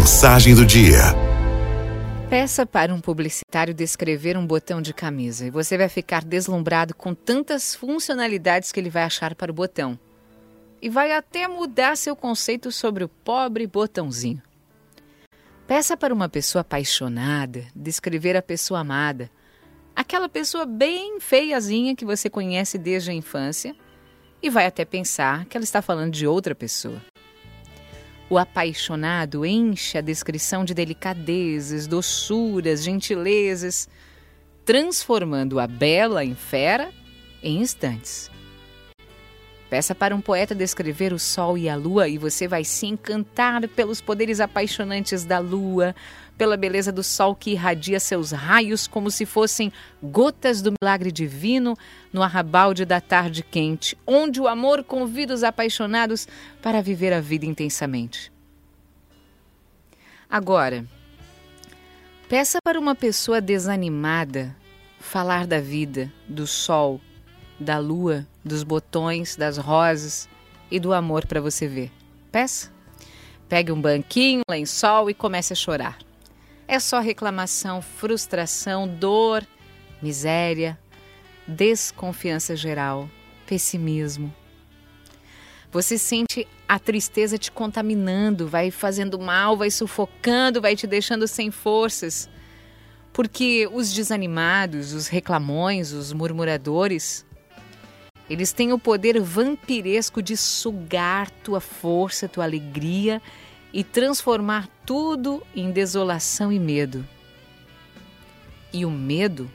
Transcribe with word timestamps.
Mensagem 0.00 0.54
do 0.54 0.64
dia. 0.64 0.96
Peça 2.30 2.64
para 2.64 2.92
um 2.94 3.02
publicitário 3.02 3.74
descrever 3.74 4.34
um 4.34 4.46
botão 4.46 4.80
de 4.80 4.94
camisa 4.94 5.44
e 5.44 5.50
você 5.50 5.76
vai 5.76 5.90
ficar 5.90 6.24
deslumbrado 6.24 6.94
com 6.94 7.14
tantas 7.14 7.74
funcionalidades 7.74 8.72
que 8.72 8.80
ele 8.80 8.88
vai 8.88 9.02
achar 9.02 9.34
para 9.34 9.52
o 9.52 9.54
botão. 9.54 9.98
E 10.80 10.88
vai 10.88 11.12
até 11.12 11.46
mudar 11.46 11.98
seu 11.98 12.16
conceito 12.16 12.72
sobre 12.72 13.04
o 13.04 13.10
pobre 13.10 13.66
botãozinho. 13.66 14.40
Peça 15.66 15.98
para 15.98 16.14
uma 16.14 16.30
pessoa 16.30 16.62
apaixonada 16.62 17.66
descrever 17.76 18.38
a 18.38 18.42
pessoa 18.42 18.80
amada, 18.80 19.30
aquela 19.94 20.30
pessoa 20.30 20.64
bem 20.64 21.20
feiazinha 21.20 21.94
que 21.94 22.06
você 22.06 22.30
conhece 22.30 22.78
desde 22.78 23.10
a 23.10 23.14
infância, 23.14 23.76
e 24.42 24.48
vai 24.48 24.64
até 24.64 24.86
pensar 24.86 25.44
que 25.44 25.58
ela 25.58 25.64
está 25.64 25.82
falando 25.82 26.14
de 26.14 26.26
outra 26.26 26.54
pessoa. 26.54 27.02
O 28.30 28.38
apaixonado 28.38 29.44
enche 29.44 29.98
a 29.98 30.00
descrição 30.00 30.64
de 30.64 30.72
delicadezas, 30.72 31.88
doçuras, 31.88 32.84
gentilezas, 32.84 33.88
transformando 34.64 35.58
a 35.58 35.66
bela 35.66 36.24
em 36.24 36.36
fera 36.36 36.92
em 37.42 37.60
instantes. 37.60 38.30
Peça 39.70 39.94
para 39.94 40.16
um 40.16 40.20
poeta 40.20 40.52
descrever 40.52 41.12
o 41.12 41.18
sol 41.18 41.56
e 41.56 41.68
a 41.68 41.76
lua 41.76 42.08
e 42.08 42.18
você 42.18 42.48
vai 42.48 42.64
se 42.64 42.86
encantar 42.86 43.68
pelos 43.68 44.00
poderes 44.00 44.40
apaixonantes 44.40 45.24
da 45.24 45.38
lua, 45.38 45.94
pela 46.36 46.56
beleza 46.56 46.90
do 46.90 47.04
sol 47.04 47.36
que 47.36 47.52
irradia 47.52 48.00
seus 48.00 48.32
raios 48.32 48.88
como 48.88 49.12
se 49.12 49.24
fossem 49.24 49.72
gotas 50.02 50.60
do 50.60 50.74
milagre 50.82 51.12
divino 51.12 51.78
no 52.12 52.20
arrabalde 52.20 52.84
da 52.84 53.00
tarde 53.00 53.44
quente, 53.44 53.96
onde 54.04 54.40
o 54.40 54.48
amor 54.48 54.82
convida 54.82 55.32
os 55.32 55.44
apaixonados 55.44 56.26
para 56.60 56.82
viver 56.82 57.12
a 57.12 57.20
vida 57.20 57.46
intensamente. 57.46 58.32
Agora, 60.28 60.84
peça 62.28 62.58
para 62.60 62.78
uma 62.78 62.96
pessoa 62.96 63.40
desanimada 63.40 64.56
falar 64.98 65.46
da 65.46 65.60
vida, 65.60 66.12
do 66.28 66.44
sol, 66.44 67.00
da 67.60 67.78
lua, 67.78 68.26
dos 68.42 68.62
botões, 68.62 69.36
das 69.36 69.58
rosas 69.58 70.28
e 70.70 70.80
do 70.80 70.94
amor 70.94 71.26
para 71.26 71.40
você 71.40 71.68
ver. 71.68 71.92
Peça. 72.32 72.72
Pegue 73.48 73.70
um 73.70 73.80
banquinho, 73.80 74.42
lençol 74.48 75.10
e 75.10 75.14
comece 75.14 75.52
a 75.52 75.56
chorar. 75.56 75.98
É 76.66 76.78
só 76.78 77.00
reclamação, 77.00 77.82
frustração, 77.82 78.88
dor, 78.88 79.44
miséria, 80.00 80.78
desconfiança 81.46 82.54
geral, 82.54 83.10
pessimismo. 83.46 84.32
Você 85.72 85.98
sente 85.98 86.46
a 86.68 86.78
tristeza 86.78 87.36
te 87.36 87.50
contaminando, 87.50 88.46
vai 88.46 88.70
fazendo 88.70 89.18
mal, 89.18 89.56
vai 89.56 89.70
sufocando, 89.70 90.60
vai 90.60 90.74
te 90.74 90.86
deixando 90.86 91.26
sem 91.26 91.50
forças. 91.50 92.28
Porque 93.12 93.68
os 93.72 93.92
desanimados, 93.92 94.92
os 94.92 95.08
reclamões, 95.08 95.92
os 95.92 96.12
murmuradores, 96.12 97.26
eles 98.30 98.52
têm 98.52 98.72
o 98.72 98.78
poder 98.78 99.20
vampiresco 99.20 100.22
de 100.22 100.36
sugar 100.36 101.28
tua 101.28 101.60
força, 101.60 102.28
tua 102.28 102.44
alegria 102.44 103.20
e 103.72 103.84
transformar 103.84 104.68
tudo 104.86 105.42
em 105.54 105.70
desolação 105.70 106.50
e 106.50 106.58
medo. 106.58 107.06
E 108.72 108.86
o 108.86 108.90
medo 108.90 109.50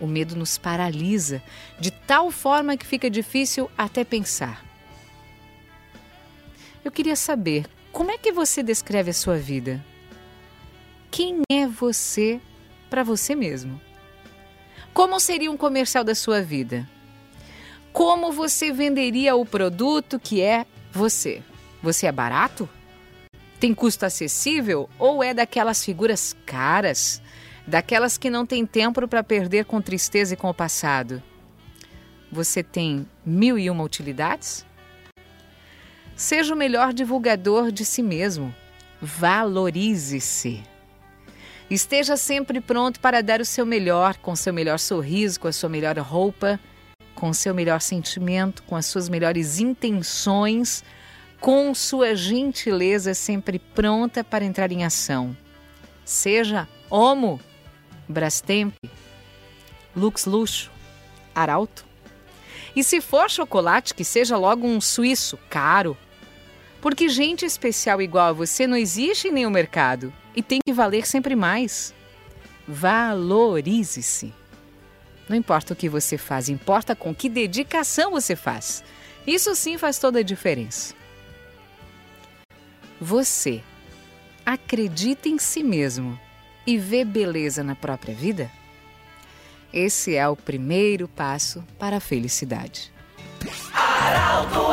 o 0.00 0.06
medo 0.06 0.36
nos 0.36 0.56
paralisa 0.56 1.42
de 1.78 1.90
tal 1.90 2.30
forma 2.30 2.76
que 2.76 2.86
fica 2.86 3.10
difícil 3.10 3.70
até 3.76 4.04
pensar. 4.04 4.64
Eu 6.84 6.92
queria 6.92 7.16
saber 7.16 7.66
como 7.92 8.10
é 8.10 8.18
que 8.18 8.32
você 8.32 8.62
descreve 8.62 9.10
a 9.10 9.14
sua 9.14 9.36
vida? 9.36 9.84
Quem 11.10 11.42
é 11.50 11.66
você 11.66 12.40
para 12.88 13.02
você 13.02 13.34
mesmo? 13.34 13.80
Como 14.94 15.18
seria 15.18 15.50
um 15.50 15.56
comercial 15.56 16.04
da 16.04 16.14
sua 16.14 16.40
vida? 16.40 16.88
Como 17.92 18.32
você 18.32 18.72
venderia 18.72 19.34
o 19.36 19.44
produto 19.44 20.18
que 20.18 20.40
é 20.40 20.66
você? 20.92 21.42
Você 21.82 22.06
é 22.06 22.12
barato? 22.12 22.68
Tem 23.58 23.74
custo 23.74 24.06
acessível 24.06 24.88
ou 24.98 25.22
é 25.22 25.34
daquelas 25.34 25.84
figuras 25.84 26.36
caras? 26.46 27.20
daquelas 27.68 28.16
que 28.16 28.30
não 28.30 28.46
têm 28.46 28.64
tempo 28.64 29.06
para 29.06 29.22
perder 29.22 29.66
com 29.66 29.80
tristeza 29.80 30.32
e 30.32 30.36
com 30.36 30.48
o 30.48 30.54
passado. 30.54 31.22
Você 32.32 32.62
tem 32.62 33.06
mil 33.24 33.58
e 33.58 33.68
uma 33.68 33.84
utilidades? 33.84 34.64
Seja 36.16 36.54
o 36.54 36.56
melhor 36.56 36.92
divulgador 36.92 37.70
de 37.70 37.84
si 37.84 38.02
mesmo. 38.02 38.54
Valorize-se. 39.00 40.62
Esteja 41.70 42.16
sempre 42.16 42.60
pronto 42.60 42.98
para 42.98 43.22
dar 43.22 43.40
o 43.40 43.44
seu 43.44 43.66
melhor, 43.66 44.16
com 44.16 44.34
seu 44.34 44.52
melhor 44.52 44.78
sorriso, 44.78 45.38
com 45.38 45.48
a 45.48 45.52
sua 45.52 45.68
melhor 45.68 45.98
roupa, 45.98 46.58
com 47.18 47.30
o 47.30 47.34
seu 47.34 47.52
melhor 47.52 47.80
sentimento, 47.80 48.62
com 48.62 48.76
as 48.76 48.86
suas 48.86 49.08
melhores 49.08 49.58
intenções, 49.58 50.84
com 51.40 51.74
sua 51.74 52.14
gentileza 52.14 53.12
sempre 53.12 53.58
pronta 53.58 54.22
para 54.22 54.44
entrar 54.44 54.70
em 54.70 54.84
ação. 54.84 55.36
Seja 56.04 56.68
homo 56.88 57.40
Brastemp, 58.08 58.72
Lux 59.96 60.26
Luxo, 60.26 60.70
Arauto. 61.34 61.84
E 62.76 62.84
se 62.84 63.00
for 63.00 63.28
chocolate, 63.28 63.94
que 63.94 64.04
seja 64.04 64.36
logo 64.36 64.64
um 64.64 64.80
suíço, 64.80 65.36
caro. 65.50 65.96
Porque 66.80 67.08
gente 67.08 67.44
especial 67.44 68.00
igual 68.00 68.28
a 68.28 68.32
você 68.32 68.64
não 68.64 68.76
existe 68.76 69.26
em 69.26 69.32
nenhum 69.32 69.50
mercado 69.50 70.12
e 70.36 70.42
tem 70.42 70.60
que 70.64 70.72
valer 70.72 71.04
sempre 71.04 71.34
mais. 71.34 71.92
Valorize-se. 72.68 74.32
Não 75.28 75.36
importa 75.36 75.72
o 75.72 75.76
que 75.76 75.88
você 75.88 76.16
faz, 76.16 76.48
importa 76.48 76.96
com 76.96 77.14
que 77.14 77.28
dedicação 77.28 78.12
você 78.12 78.34
faz. 78.34 78.82
Isso 79.26 79.54
sim 79.54 79.76
faz 79.76 79.98
toda 79.98 80.20
a 80.20 80.22
diferença. 80.22 80.94
Você 83.00 83.62
acredita 84.44 85.28
em 85.28 85.38
si 85.38 85.62
mesmo 85.62 86.18
e 86.66 86.78
vê 86.78 87.04
beleza 87.04 87.62
na 87.62 87.74
própria 87.74 88.14
vida? 88.14 88.50
Esse 89.72 90.14
é 90.14 90.26
o 90.26 90.34
primeiro 90.34 91.06
passo 91.06 91.62
para 91.78 91.98
a 91.98 92.00
felicidade. 92.00 92.90
Araldo 93.74 94.72